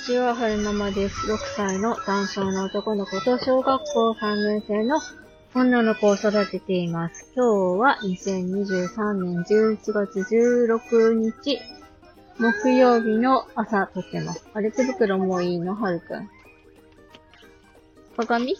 [0.00, 1.30] ちは、はるままです。
[1.30, 4.98] 6歳の男性の男の子と小学校3年生の
[5.54, 7.30] 女の子を育てています。
[7.36, 7.44] 今
[7.76, 11.60] 日は2023年11月16日、
[12.38, 14.46] 木曜日の朝撮ってます。
[14.54, 15.74] あれ、手袋もういいの？
[15.74, 16.30] はるくん。
[18.16, 18.56] 鏡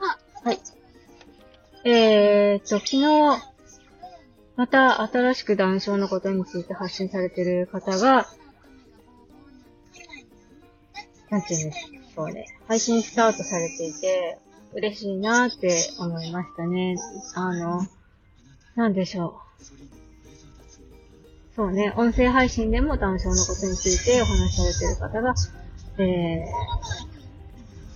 [0.00, 0.58] あ、はい。
[1.84, 3.02] えーっと、昨日、
[4.56, 8.26] また新しく談笑のことについて発信されている方が、
[11.34, 14.38] なんていうんですかうね、配信スタートされていて、
[14.72, 16.94] 嬉しいなって思いましたね。
[17.34, 17.80] あの、
[18.76, 19.64] なんでしょう。
[21.56, 25.34] そうね、音声配信でも談笑のことについてお話しされている方が、
[25.98, 26.44] え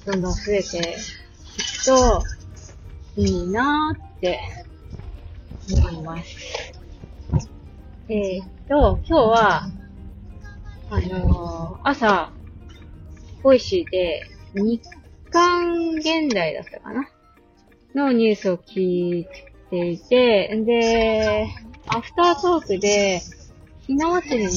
[0.05, 0.83] ー、どんどん増えてい
[1.78, 2.25] くと、
[3.16, 4.41] いいなーって
[5.77, 6.73] 思います。
[8.09, 9.70] えー、っと、今日は、
[10.91, 12.33] あのー、朝、
[13.42, 14.22] Voicy で、
[14.55, 14.83] 日
[15.31, 17.08] 刊現代だったかな？
[17.94, 19.27] のニュースを聞い
[19.70, 21.48] ていて、で、
[21.86, 23.22] アフタートークで、
[23.86, 24.50] ひな祭りの、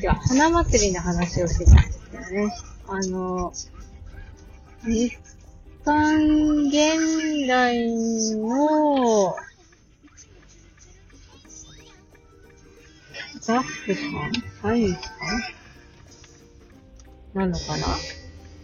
[0.00, 2.54] じゃ花祭りの話をしてたんですよね。
[2.86, 3.52] あの、
[4.84, 5.16] 日
[5.84, 7.88] 刊現代
[8.36, 9.34] の、
[13.40, 14.32] スタッフさん？
[14.62, 15.02] 社員さん
[17.36, 17.86] なのかな？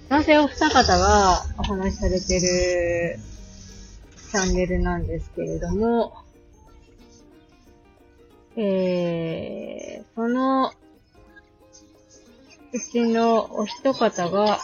[0.08, 3.18] 男性お二方がお話しされてる
[4.30, 6.14] チャンネルなんですけれども、
[8.56, 10.72] えー、そのう
[12.90, 14.58] ちのお一方が、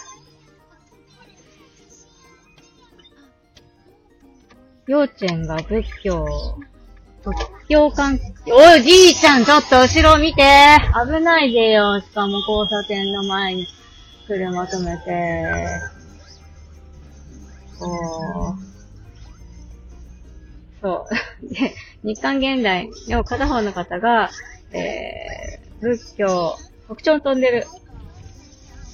[4.87, 6.25] 幼稚園が仏教、
[7.23, 7.37] 仏
[7.69, 10.43] 教関係、おい、じいちゃん、ちょっと後ろ見て
[11.07, 12.01] 危ないでよ。
[12.01, 13.67] しかも交差点の前に
[14.29, 15.63] 車止めて、
[17.79, 18.69] こう、
[20.83, 21.07] そ
[21.43, 21.55] う。
[21.55, 21.75] で、
[22.05, 24.31] 日韓現代の片方の方が、
[24.73, 26.57] えー、仏教、
[26.87, 27.65] 北朝に飛んでる、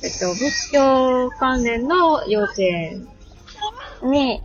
[0.05, 3.09] えっと、仏教関連の幼稚園
[4.05, 4.41] に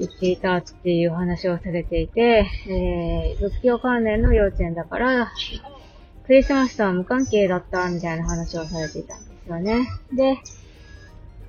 [0.00, 5.32] 行っていたっていう話をされていて、えー、仏教関連の幼稚園だから、
[6.26, 9.88] クリスマスとは無関係だったみたいな話をされていたんでよね。
[10.12, 10.38] で、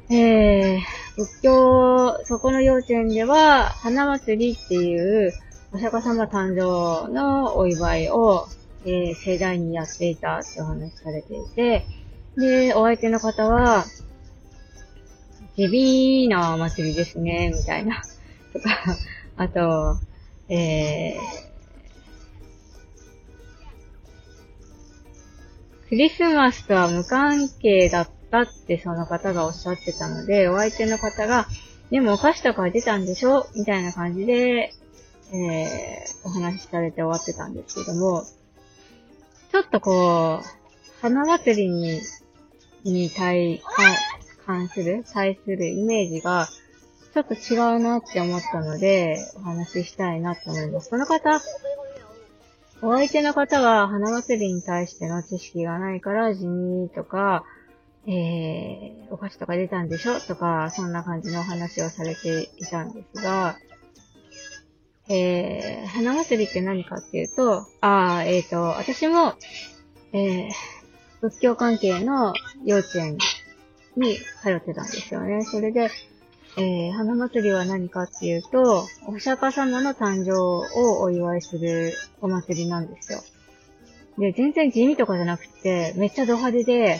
[0.09, 0.79] えー、
[1.17, 5.33] 仏教、そこの幼稚園では、花祭りっていう、
[5.73, 8.47] お釈迦様誕生のお祝いを、
[8.85, 11.85] えー、盛大にやっていたってお話しされていて、
[12.37, 13.85] で、お相手の方は、
[15.57, 18.01] ヘビーな祭りですね、みたいな。
[18.53, 18.69] とか、
[19.35, 19.97] あと、
[20.47, 21.46] えー、
[25.89, 31.47] クリスマスとは無関係だったってその方がおっしゃってたので、お相手の方が、
[31.89, 33.47] でもお菓子とか出たんでしょ？
[33.55, 34.73] みたいな感じで、
[35.31, 38.25] えー、お話しされて終わってたんですけども、
[39.51, 42.01] ちょっとこう、花祭りに、
[42.83, 43.61] に対、
[44.45, 46.49] 関する、対するイメージが、
[47.13, 50.89] ちょっと違うなって思ったので、お話ししたいなと思います。
[50.89, 51.41] この方、
[52.81, 57.43] お相手の方が花祭りに対しての知識がないから、地味とか、
[58.05, 63.57] えー、お菓子とか出たんでしょとか、そんな感じのお話をされていたんですが、
[65.09, 69.33] えー、花祭りって何かっていうと、あー、えーと、私も、
[70.13, 70.49] えー、
[71.21, 72.33] 仏教関係の
[72.63, 73.17] 幼稚園
[73.95, 75.43] に通ってたんですよね。
[75.43, 75.89] それで、
[76.59, 83.19] えー、花祭りは何かっていうと、お釈迦様の誕生をお祝いするお祭りなんですよ。
[84.17, 86.99] で、全然地味とかじゃなくて、めっちゃド派手で、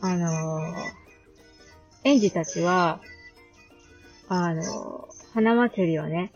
[0.00, 0.74] あのー、
[2.04, 3.02] 園児たちは、
[4.26, 6.32] あのー、花祭りをね、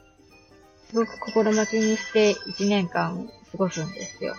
[0.90, 4.34] すごく心待ちにして1年間過ごすんですよ。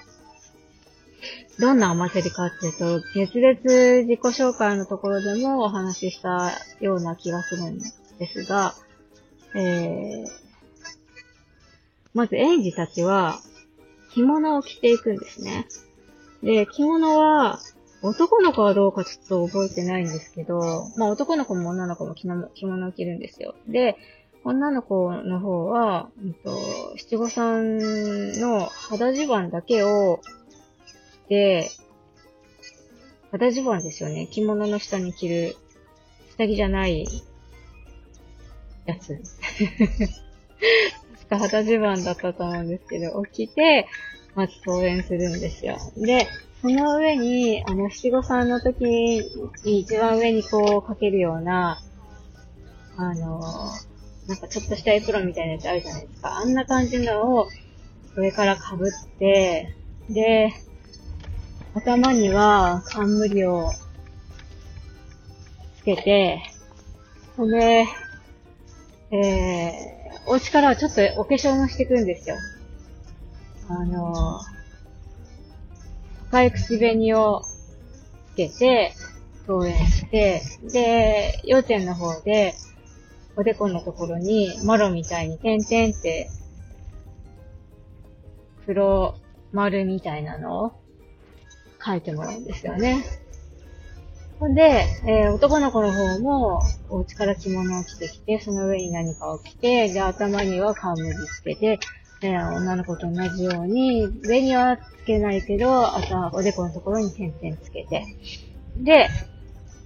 [1.60, 8.76] どんなお祭りかっていうと、熱烈自己紹介のところでもお話ししたような気がするんですですが、
[9.56, 10.26] えー、
[12.14, 13.40] まず園児たちは
[14.14, 15.68] 着物を着ていくんですね。
[16.42, 17.60] で、着物は
[18.02, 20.60] 男の子はどうかちょっと覚えてないんですけど、
[20.98, 23.56] まあ男の子も女の子も着物を着るんですよ。
[23.68, 23.98] で、
[24.44, 26.52] 女の子の方は、うんと、
[26.98, 27.78] 七五三
[28.42, 30.20] の肌襦袢だけを
[31.26, 31.72] 着て、
[33.32, 34.28] 肌襦袢ですよね。
[34.30, 35.56] 着物の下に着る、
[36.36, 37.08] 下着じゃない
[38.86, 39.18] やつ。
[41.14, 43.88] 確か肌襦袢だったと思うんですけど、を着て、
[44.36, 45.78] まず登園するんですよ。
[45.98, 46.28] で、
[46.62, 51.82] その上に、あの、七五三の時に一番上にこうかけるような、
[52.96, 53.42] あの、
[54.28, 56.38] なんかちょっとしたエプロンみたいなやつあるじゃないですか。
[56.38, 57.50] あんな感じのを
[58.16, 59.76] 上から被って、
[60.10, 60.54] で、
[61.74, 63.72] 頭には冠を
[65.78, 66.42] つけて、
[67.36, 67.86] ほんで、
[69.14, 72.36] えー、お家からはちょっとお化粧もしてくんですよ。
[73.70, 74.40] あの、
[76.30, 77.44] 赤い口紅を
[78.32, 78.94] つけて、
[79.48, 82.56] 登園して、で、幼稚園の方で、
[83.36, 86.32] おでこのところに、マロみたいに点々って、
[88.66, 89.16] 黒
[89.52, 90.72] 丸みたいなのを
[91.86, 93.04] 書いてもらうんですよね。
[94.44, 96.60] ほんで、えー、男の子の方も、
[96.90, 101.80] お家から着物を着てきて、その上に何かを着て、で、頭には冠つけて、
[102.22, 108.04] えー、女の子と同じように、上にはつけないけど、頭、おでこのところに点々つけて。
[108.76, 109.08] で、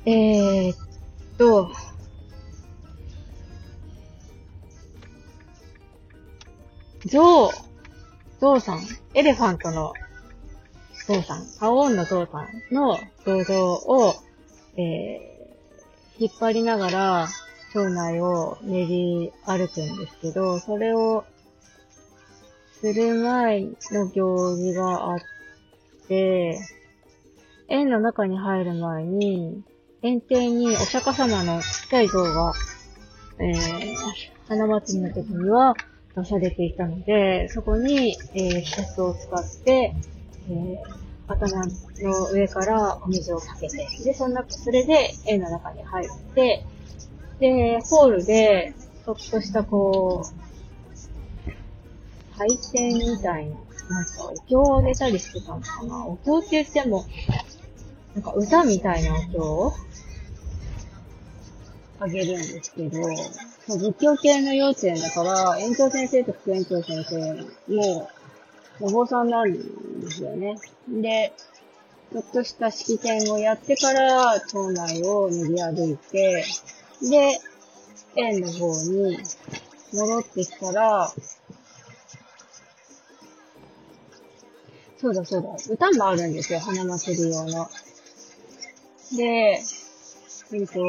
[0.07, 0.77] えー、っ
[1.37, 1.69] と、
[7.05, 7.49] ゾウ、
[8.41, 8.81] ゾウさん、
[9.13, 9.93] エレファントの
[11.05, 14.15] ゾウさん、パオーンのゾウさんの銅像を、
[14.77, 17.27] えー、引っ張りながら、
[17.73, 21.25] 町内を練り歩くんですけど、それを
[22.79, 25.19] する前の行事があっ
[26.07, 26.59] て、
[27.69, 29.63] 円の中に入る前に、
[30.03, 32.53] 園庭にお釈迦様のちっちゃい像が、
[33.39, 33.95] えー、
[34.47, 35.73] 花祭りの時には
[36.15, 39.93] 出されていたので、そこに、えー、シャツを使って、
[40.49, 46.65] えー、頭の上からお水をかけて、で、そんな、それで円の中に入って、
[47.39, 48.73] で、ホールで、
[49.05, 50.47] ちょっとしたこう、
[52.37, 53.55] 配線みたいな、
[53.89, 56.05] なんか、お経をあげたりしてたのかな。
[56.05, 57.05] お経って言っても、
[58.15, 59.73] なんか歌みたいなお経を
[61.99, 62.99] あげるんですけど、
[63.67, 68.09] 仏教系の幼稚園だから、園長先生と副園長先生も、
[68.79, 69.51] お坊さんなん
[70.01, 70.55] ですよね。
[70.87, 71.33] で、
[72.11, 76.45] ちょっとした式典をやってから、町内を練り歩いて、
[77.01, 77.39] で、
[78.15, 79.17] 園の方に
[79.93, 81.11] 戻ってきたら、
[84.99, 87.69] そうだそうだ、歌もあるんですよ、花祭り用の。
[89.15, 89.59] で、
[90.53, 90.81] えっと、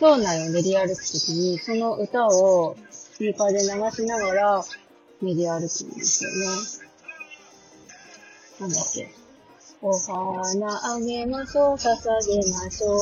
[0.00, 4.64] 町内を練り歩くときに、その歌をスピーカーで流しながら
[5.22, 6.46] 練り歩くんですよね。
[8.60, 9.10] なんだっけ。
[9.82, 11.86] お花あげましょう、捧
[12.26, 12.98] げましょう。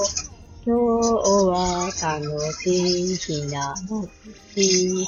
[0.67, 1.13] 今日
[1.47, 3.75] は楽しい日な
[4.55, 5.07] 日。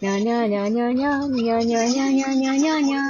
[0.00, 3.02] にゃにゃにゃにゃにゃにゃにゃにゃにゃにゃにゃにゃ。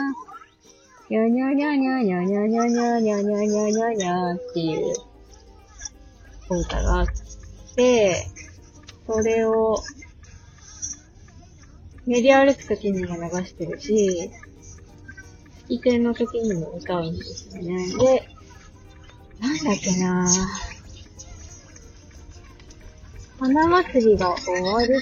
[1.09, 4.95] にゃにゃにゃにゃにゃにゃにゃにゃにゃにゃにゃにゃにゃっていう
[6.49, 7.07] お歌があっ
[7.77, 8.27] て、
[9.07, 9.77] それを
[12.11, 14.33] 練り歩くときにも流してるし、
[15.69, 17.87] 式典の時にも歌うんですよね。
[17.87, 18.29] で、
[19.39, 20.27] なんだっけな
[23.39, 25.01] 花祭りが終わる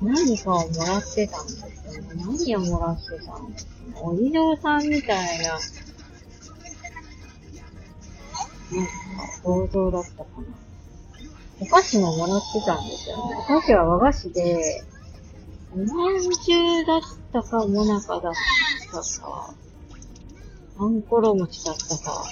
[0.00, 1.60] と、何かをもらってたんです
[1.96, 2.24] よね。
[2.26, 3.72] 何をもらってたんですか
[4.02, 5.62] お地蔵さんみたいな、なんか、
[9.44, 10.46] 銅像だったかな。
[11.60, 13.36] お菓子ももらってたんですよね。
[13.38, 14.82] お菓子は和菓子で、
[15.72, 17.00] おまんじゅうだっ
[17.32, 18.32] たか、もなかだっ
[18.90, 19.54] たか、
[20.78, 22.24] あんころ餅だったか。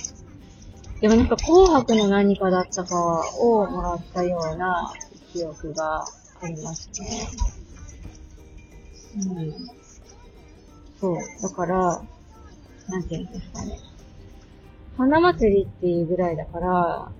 [1.00, 2.96] でもなんか紅白の何かだったか
[3.38, 4.92] をもらったような
[5.32, 6.04] 記憶が
[6.42, 7.28] ありますね。
[9.16, 9.54] うん。
[11.00, 11.16] そう。
[11.40, 12.02] だから、
[12.88, 13.78] なんていうんですかね。
[14.96, 17.12] 花祭りっていうぐらいだから、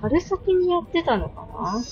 [0.00, 1.84] 春先にやってたのかな？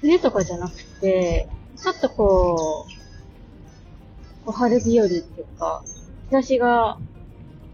[0.00, 1.48] 冬とかじゃなくて、
[1.84, 2.86] ちょっとこ
[4.46, 5.84] う、春日和っていうか、
[6.30, 6.98] 日差しが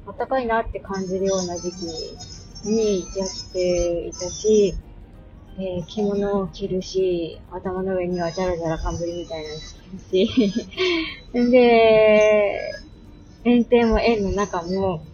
[0.04, 1.84] 暖かいなって感じるような時期
[2.68, 4.74] にやっていたし、
[5.60, 9.54] えー、着物を着るし、頭の上にはジャラジャラ冠みたいなの
[10.10, 10.68] 着るし、
[11.52, 12.60] で、
[13.44, 15.04] 園庭も園の中も、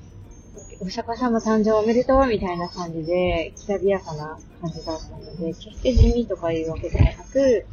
[0.81, 7.67] お釈迦様誕生おめでとうみたいな感じで、きらびやかな感じだったので、決して地味とかいうわけではなく、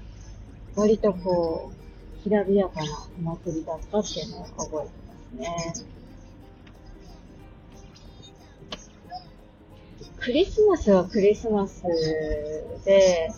[0.76, 5.86] 割とこう、きらびやかなお祭りだったっていうのを覚えてますね。
[10.20, 11.84] クリスマスはクリスマス
[12.86, 13.30] で、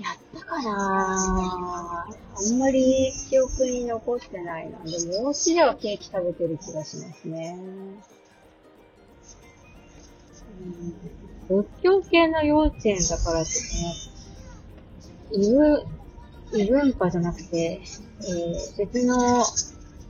[0.00, 4.78] やったかなあんまり記憶に残ってないな。
[4.84, 7.58] でも、お家ではケーキ食べてる気がしますね。
[7.58, 7.98] うん
[11.48, 13.56] 仏教系の幼稚園だからってね、
[15.32, 15.84] 異文、
[16.54, 19.44] 異文化じゃなくて、えー、別の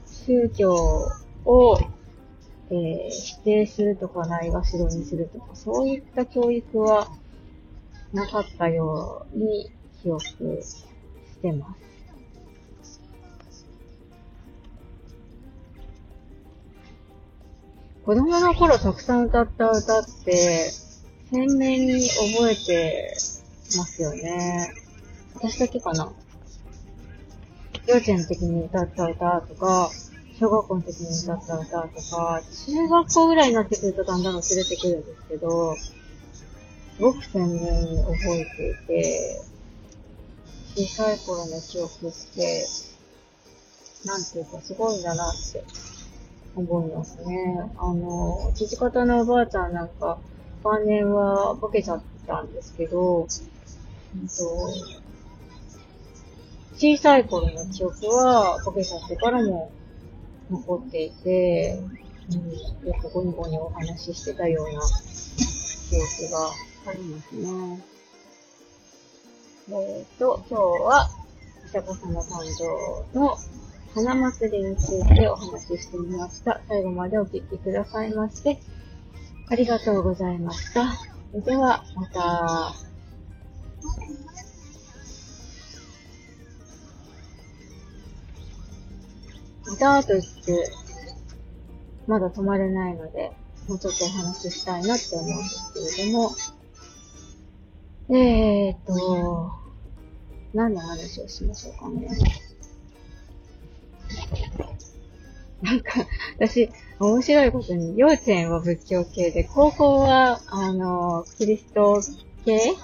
[0.07, 0.75] 宗教
[1.45, 1.79] を、
[2.71, 7.09] えー、否定するとかないがしろにするとか、そういった教育は
[8.13, 9.71] なかったように
[10.03, 10.85] 記憶し
[11.43, 11.89] てます。
[18.05, 20.71] 子供の頃たくさん歌った歌って、
[21.31, 23.13] 鮮明に覚えて
[23.77, 24.88] ますよね。
[25.35, 26.13] 私だけかな。
[27.87, 29.91] 幼稚園の時に歌った歌とか、
[30.39, 35.93] 小学校の時に歌った歌とか、中学校ぐらいになってくるとだんだん忘れてくるんですけど、す
[37.01, 39.41] ごく鮮明に覚えていて、
[40.77, 42.67] 小さい頃の記憶って、
[44.05, 45.65] なんていうかすごいんだなって
[46.55, 47.71] 思いますね。
[47.77, 50.19] あの、父方のおばあちゃんなんか、
[50.63, 53.29] 晩年はボケちゃったんですけど、うん
[54.29, 55.08] と、
[56.79, 59.73] 小さい頃の記憶はボケちゃってからも
[60.49, 61.77] 残っていて、
[62.31, 64.81] うん、よくゴニゴニお話ししてたような
[65.91, 66.51] 記憶が
[66.87, 67.85] ありますね。
[69.71, 71.11] えっ、ー、と、今日は、
[71.65, 72.45] お釈迦様誕
[73.13, 73.37] 生の
[73.93, 76.61] 花祭りについてお話ししてみました。
[76.69, 78.61] 最後までお聞きくださいまして、
[79.49, 80.95] ありがとうございました。
[81.35, 82.73] では、また。
[89.69, 90.71] またと言って、
[92.07, 93.33] まだ止まれないので、
[93.69, 96.31] もうちょっとお話ししたいなって思うんですけれども、
[98.11, 99.53] えーと、
[100.55, 102.09] 何の話をしましょうかね。
[105.61, 106.07] なんか、
[106.39, 112.01] 私、面白いことに、幼稚園は仏教系で、高校は、あの、キリスト
[112.45, 112.75] 系？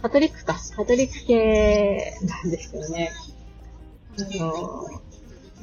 [0.00, 0.54] カトリックか。
[0.76, 3.10] カトリック系なんですよね。
[4.18, 5.00] あの、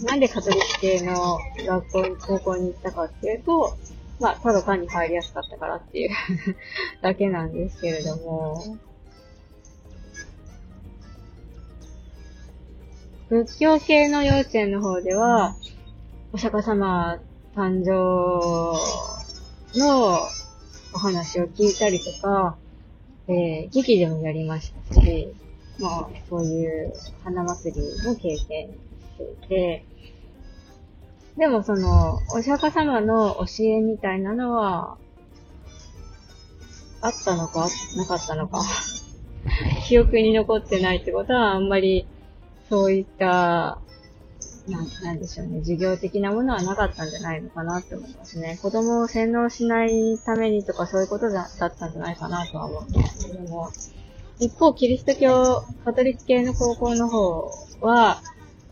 [0.04, 3.76] なんでカトリック系の学校に、高校に行ったかっていうと、
[4.20, 6.10] まあ、ただ単に入りやすかったからっていう
[7.02, 8.78] だけなんですけれども、
[13.30, 15.56] 仏教系の幼稚園の方では、
[16.32, 17.20] お釈迦様
[17.56, 17.92] 誕生
[19.78, 20.20] の
[20.94, 22.58] お話を聞いたりとか、
[23.28, 25.34] えー、劇でもやりましたし、
[25.80, 28.70] まあ、そういう花祭りも経験
[29.24, 29.86] いて、
[31.38, 34.98] でもその、お釈迦様の教えみたいなのは、
[37.02, 38.62] あったのか、なかったのか
[39.88, 42.08] 記憶に残ってないってことはあんまり
[42.70, 43.80] そういった、
[44.68, 48.60] なん、なんでしょうね、授業的なものはなかったんじゃないのかなって思いますね。
[48.62, 53.70] 子供を洗脳しないためにとかそういうことだだったんじゃないかなとは思うんですけども、
[54.40, 58.22] 一方、キリスト教、カトリック系の高校の方は、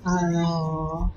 [0.07, 1.11] あの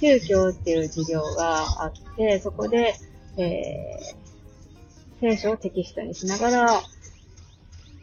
[0.00, 2.94] ー、宗教っていう授業があって、そこで、
[3.36, 6.82] えー、聖書をテキストにしながら、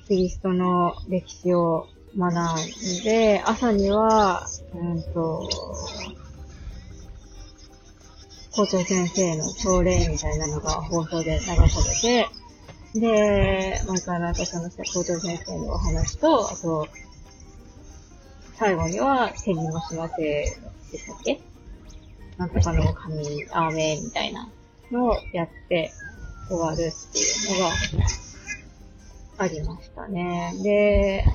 [0.09, 5.50] キリストの歴史を学んで、朝には、うんと、
[8.51, 12.27] 校長先生の朝礼みたいなのが放送で流され
[12.93, 16.89] て、で、またなんかその校長先生のお話と、あと、
[18.57, 20.45] 最後には手にもしませで
[20.97, 21.41] したっけ
[22.38, 24.50] なんとかの神、アーメンみたいな
[24.91, 25.91] のをやって
[26.47, 27.74] 終わるっていうのが
[29.38, 30.53] ありましたね。
[30.63, 31.25] で、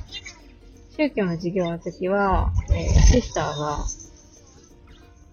[0.96, 3.84] 宗教の授業の時は、えー、シスターが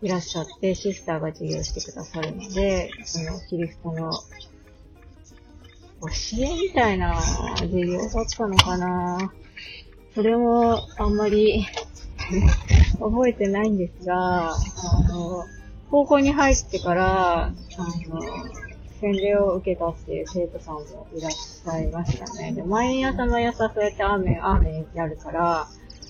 [0.01, 4.19] いらっしゃって、シスターが授業してくださるので、そのキリストの教
[6.39, 9.33] えみたいな授業だったのかな
[10.17, 11.63] それもあんまり
[12.99, 14.57] 覚えてないんですが、あ
[15.09, 15.45] の、
[15.91, 17.53] 高校に入ってから、あの、
[18.99, 20.81] 洗礼を受けたっていう生徒さんも
[21.15, 22.51] いらっしゃいましたね。
[22.51, 25.67] で、毎朝毎朝そうやってアーメン、アーメンやるから、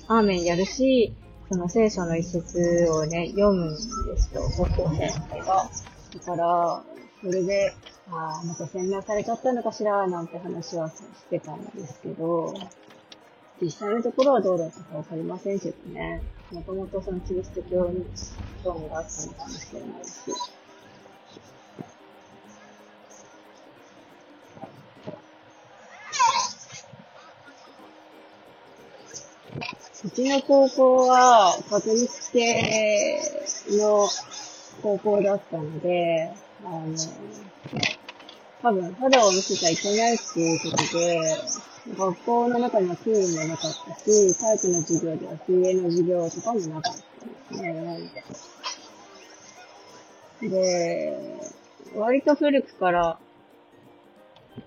[0.08, 1.14] アーメンやるし、
[1.52, 3.78] その聖書の一節をね、読むんで
[4.16, 5.70] すよ、高校生が。
[6.14, 6.82] だから、
[7.22, 7.74] それで、
[8.10, 10.96] ああ、また洗脳されちゃったのかしら、なんて話はし
[11.30, 12.54] てたんですけど、
[13.62, 16.22] 実際のところはどうだったかわかりませんけどね。
[16.52, 18.06] もともとそのキリスト教に
[18.64, 20.58] 興味があったのかもしれないし。
[30.06, 33.20] うちの高校は、カトリック系
[33.72, 34.08] の
[34.82, 36.32] 高校だったので、
[36.64, 36.96] あの、
[38.62, 41.20] 多分肌を見せちゃいけないっていうことで、
[41.96, 47.03] 学校の中にはプールもなかったし、体育の授業では水泳の授業とかもなかったで
[47.56, 48.12] すね。
[50.41, 51.17] で、
[51.96, 53.20] 割と古くから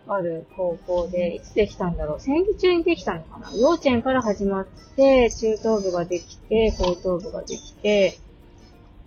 [0.09, 8.19] ある高校で、いつできたんだろう戦時中にできたのかな幼稚園から始まって、中等部ができて、高等部ができて、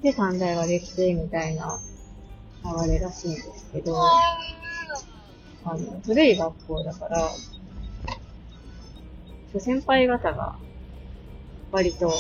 [0.02, 1.80] で、三大ができて、みたいな
[2.86, 3.98] 流れらしいんですけど、
[5.66, 7.30] あの、古い学校だから、
[9.60, 10.56] 先輩方が、
[11.72, 12.12] 割と、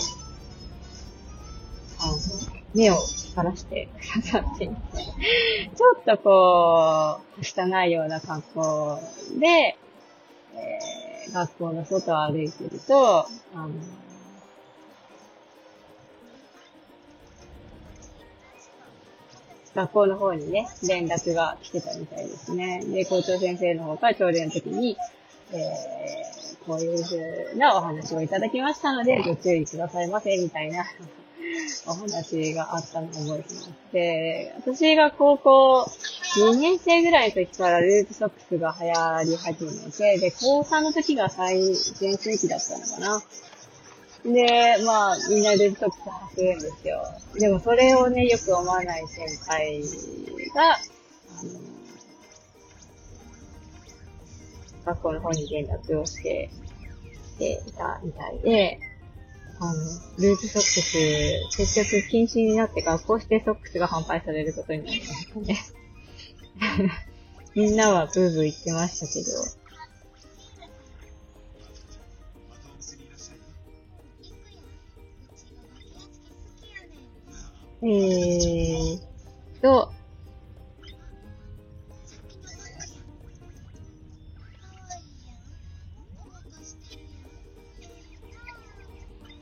[1.99, 2.17] あの、
[2.73, 2.95] 目を
[3.33, 4.75] 光らしてくださっていて、
[5.75, 8.99] ちょっとこう、汚いような格好
[9.39, 9.77] で、
[10.55, 13.25] えー、学校の外を歩いてると、
[13.55, 13.69] あの、
[19.75, 22.83] 学校の方にね、連絡が来てたみたいですね。
[22.85, 24.97] で、校長先生の方から朝礼の時に、
[25.51, 30.85] えー、こういうふうなお話をいただきましたので、ご注意くださいませ、みたいな
[31.87, 33.71] お話があったのを覚えてます。
[33.91, 35.81] で、私が高校
[36.37, 41.59] 2年生ぐらいの時からループソックスが流行り始めて、で、高3の時が最
[41.99, 43.23] 前世紀だったのかな。
[44.25, 46.01] で、まあ、みんなループソックス
[46.35, 47.03] 履くんですよ。
[47.35, 49.81] でもそれをね、よく思わない先輩
[50.55, 50.77] が、
[54.85, 56.49] 学校の方に連絡をして、
[57.37, 58.79] ていたみたいで、
[59.59, 59.73] あの、
[60.17, 65.57] ルーズソックス、接触禁止になって学校指定ソックスが販売されることになりましたね。
[67.55, 69.63] みんなはブーブー言ってましたけど。
[77.85, 78.99] えー
[79.61, 79.91] と、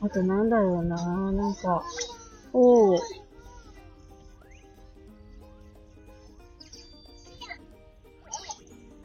[0.04, 0.96] あとなんだろうな
[1.30, 1.84] なんか、
[2.52, 2.98] おー。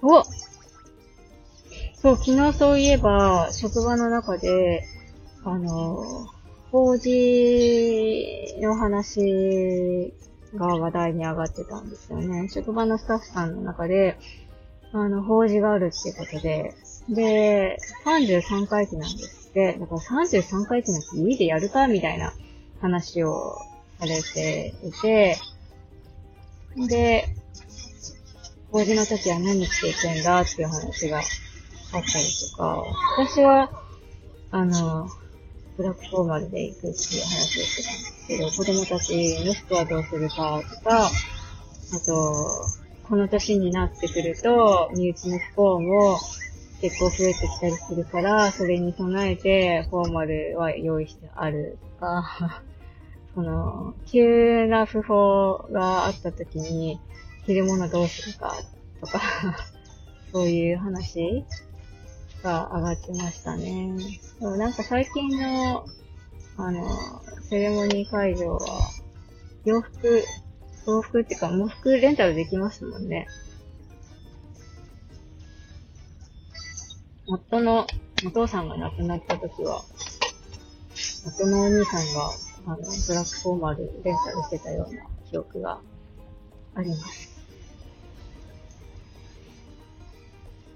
[0.01, 0.23] お
[2.01, 4.85] そう、昨日そういえば、職場の中で、
[5.43, 6.27] あの、
[6.71, 10.13] 法事の話
[10.55, 12.49] が話題に上がってたんですよね。
[12.49, 14.17] 職場のスタッフさんの中で、
[14.93, 16.73] あの、法事があるってことで、
[17.09, 19.46] で、33回忌なんです。
[19.57, 21.87] で、だから33回転なんて家でやるか？
[21.87, 22.31] みたいな
[22.79, 23.57] 話を
[23.99, 25.35] されていて、
[26.87, 27.25] で、
[28.71, 31.23] 法事の時は何着ていくんだっていう話があっ
[31.91, 32.03] たり
[32.51, 32.83] とか、
[33.17, 33.71] 私は、
[34.51, 35.09] あの、
[35.75, 36.93] ブラックフォーマルで行くっていう
[37.23, 41.09] 話をしてたんですけど、子供たちの服はどうするかとか、あ
[42.05, 42.45] と、
[43.09, 46.19] この年になってくると、身内の不幸も
[46.81, 52.61] 結構増えてきたりするから、それに備えてフォーマルは用意してあるとか、
[53.33, 56.99] その、急な不法があった時に
[57.45, 58.53] 着るものどうするか
[59.01, 59.21] とか
[60.31, 61.45] そういう話
[62.43, 63.91] が上がってましたね。
[64.39, 65.85] でもなんか最近の、
[66.57, 66.85] あの、
[67.49, 68.59] セレモニー会場は、
[69.65, 70.23] 洋服、
[70.85, 73.27] 洋服っていうか、喪服レンタルできますもんね。
[77.27, 77.85] 夫の
[78.25, 79.83] お父さんが亡くなった時は、
[81.25, 82.31] 夫のお兄さんが、
[82.67, 85.79] あの、ブラックフォーマルレンタルしてたような記憶が
[86.75, 87.37] あります。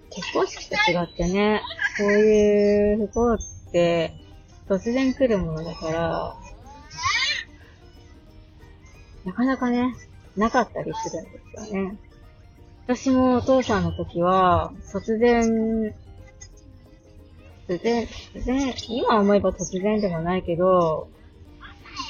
[0.10, 1.62] 結婚式と違ってね、
[1.98, 4.14] こういう不幸って
[4.68, 6.36] 突然来るものだから、
[9.24, 9.96] なかなかね、
[10.36, 11.98] なかったりするんですよね。
[12.88, 15.96] 私もお父さんの時は、突然
[17.72, 21.08] 突然、突然、今思えば突然でもないけど、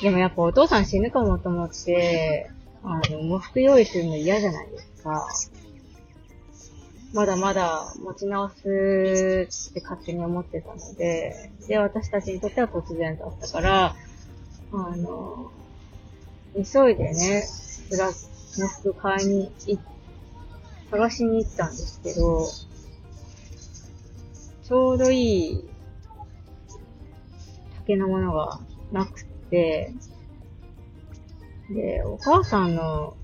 [0.02, 2.50] でもやっぱお父さん死ぬかもと思って、
[2.84, 5.28] あの、喪服用意するの嫌じゃないですか。
[7.14, 13.96] まだまだ持ち直すって勝手に思ってたので、で、私たちにとっては突然だったから、
[14.74, 15.52] あの、
[16.56, 17.44] 急いでね、
[17.90, 19.80] ブラ喪服買いに行、
[20.90, 22.48] 探しに行ったんですけど、
[24.72, 25.70] ちょうどいい
[27.80, 28.62] 竹のものが
[28.94, 29.92] なくて、
[31.70, 33.18] で、お母さんの、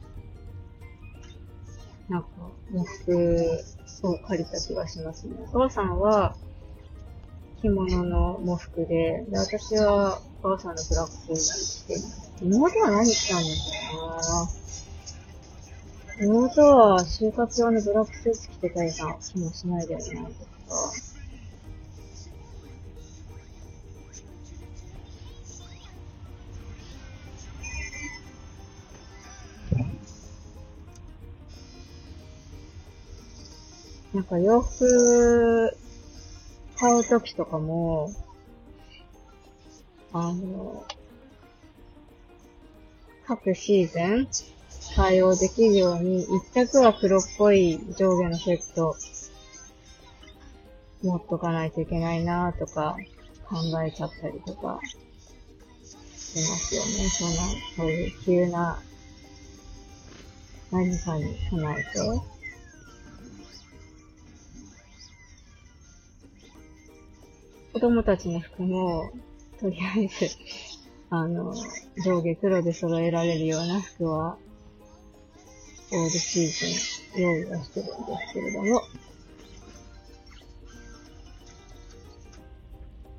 [2.10, 2.27] なんか、
[2.73, 5.38] 喪服を借りた気がしますね。
[5.53, 6.36] お母さんは、
[7.62, 13.71] 着物の喪服で、で、私はお母さんのブラックスーツ着て、妹は何着たんです
[16.19, 21.06] か妹は就活用のブラックスーツ着てたりな気もしないでもないですか。
[34.17, 35.77] なんか洋服
[36.75, 38.10] 買うときとかも、
[40.12, 40.84] あの、
[43.27, 44.27] 各シーズン
[44.95, 48.95] 対応できるように、一着は黒っぽい上下のセット
[51.03, 52.97] 持っとかないといけないなとか
[53.47, 54.80] 考えちゃったりとか
[56.15, 57.08] しますよね。
[57.08, 57.36] そんな、
[57.75, 58.82] そういう急な
[60.71, 62.37] 何かに備えて。
[67.77, 69.11] 子供たちの服も、
[69.59, 70.35] とりあえず、
[71.11, 71.53] あの、
[72.03, 74.39] 上下黒で揃えられるような服は、
[75.93, 78.81] オールシーズン用意はしてるんですけれども、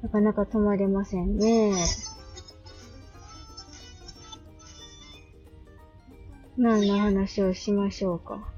[0.02, 1.72] なかなか止まれませんね。
[6.56, 8.48] 何の話をしましょうか。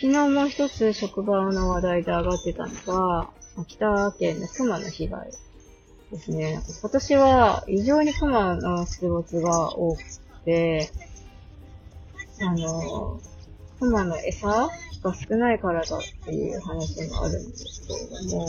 [0.00, 5.30] 昨日もう一つ職場の話題で上がってたのが、秋田県の熊の被害
[6.10, 6.60] ですね。
[6.80, 10.02] 今年は異常に熊の出没が多く
[10.44, 10.90] て、
[12.40, 13.20] あの、
[13.78, 14.68] 熊の餌が
[15.14, 18.48] 少ないからだっていう話もあるんですけれども、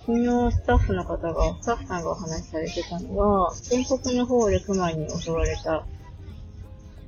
[0.00, 5.86] 昨日スタッフの方が、スタッフさんがお話しされてたのは、全国の方で熊に襲われた、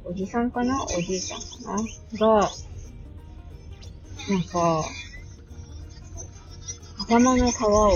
[0.05, 0.85] おじさんかな？
[0.85, 1.83] おじいちゃんかな？
[2.19, 2.51] が、
[4.29, 4.85] なんか、
[7.13, 7.93] 頭の皮を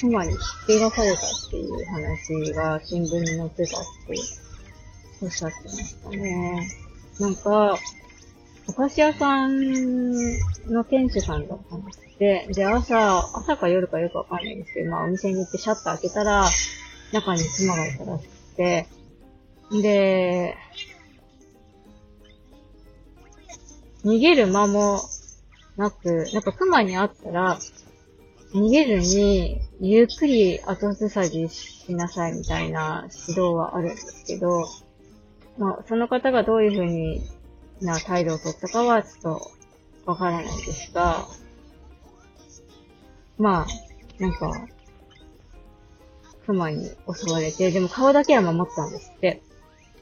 [0.00, 4.14] 熊に切って描かれたっていう話が新聞に載ってたって
[5.22, 6.68] おっしゃってましたね。
[7.20, 7.78] なんか、
[8.66, 10.12] お菓子屋さん
[10.66, 12.48] の店主さんだったんですって。
[12.52, 16.50] で、朝、朝か夜かよくわかんないんですけど、まあお店に行ってシャッター開けたら、
[17.12, 18.88] 中に妻がいたらしくて、
[19.70, 20.56] で、
[24.04, 25.00] 逃げる間も
[25.76, 27.58] なく、なんか熊に会ったら、
[28.52, 34.66] 逃げずに、ゆっくり後ずさじしなさいみたいな指導はあるんですけど、
[35.56, 37.22] まあ、その方がどういうふうに
[37.80, 39.50] な態度を取ったかはちょっと
[40.06, 41.28] わからないですが、
[43.38, 43.66] まあ、
[44.18, 44.66] なんか、
[46.46, 49.42] 熊に襲われて、でも顔だけは守ったんですって。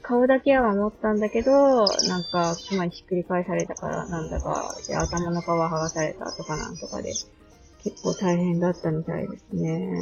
[0.01, 7.13] 顔だけは守ったんだけど、なんか、熊にひっくり返されたからなんだか、で、頭の皮剥がされたとかなんとかで、
[7.83, 9.93] 結構大変だったみたいですね。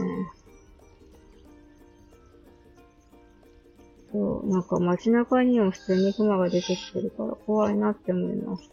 [4.11, 8.71] そう、なんか街中にも普通に熊が出てきてるから怖いなって思います。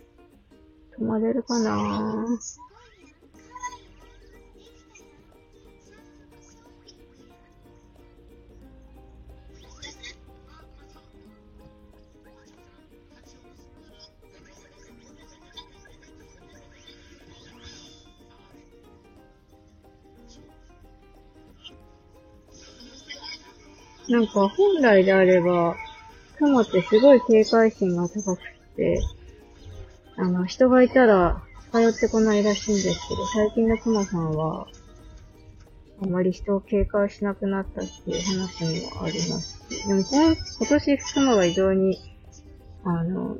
[0.98, 2.26] 止まれるかな？
[2.26, 2.73] ぁ
[24.08, 25.76] なんか本来であれば、
[26.38, 28.40] 雲ってすごい警戒心が高く
[28.76, 29.00] て、
[30.16, 31.42] あの、人がいたら
[31.74, 34.66] 近寄ってこないらしいんですけど、最近の熊さんは、
[36.02, 41.98] あまり人を警戒しなくなったっていう話もありますし、でも今今年熊が異常に、
[42.84, 43.38] あの、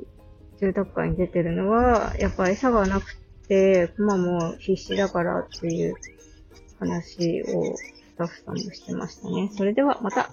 [0.59, 3.15] 住宅街に出てるのは、やっぱ餌がなく
[3.47, 5.95] て、熊も必死だからっていう
[6.79, 9.49] 話をスタッフさんもしてましたね。
[9.55, 10.31] それではまた。